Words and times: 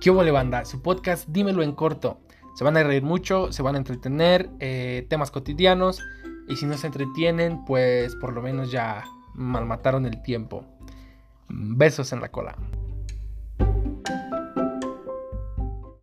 ¿Qué 0.00 0.10
hubo, 0.12 0.32
banda? 0.32 0.64
Su 0.64 0.80
podcast, 0.80 1.28
dímelo 1.28 1.64
en 1.64 1.72
corto. 1.72 2.20
Se 2.54 2.62
van 2.62 2.76
a 2.76 2.84
reír 2.84 3.02
mucho, 3.02 3.52
se 3.52 3.62
van 3.62 3.74
a 3.74 3.78
entretener, 3.78 4.48
eh, 4.60 5.04
temas 5.10 5.32
cotidianos. 5.32 6.00
Y 6.48 6.54
si 6.54 6.66
no 6.66 6.78
se 6.78 6.86
entretienen, 6.86 7.64
pues 7.64 8.14
por 8.14 8.32
lo 8.32 8.40
menos 8.40 8.70
ya 8.70 9.04
malmataron 9.34 10.06
el 10.06 10.22
tiempo. 10.22 10.64
Besos 11.48 12.12
en 12.12 12.20
la 12.20 12.30
cola. 12.30 12.54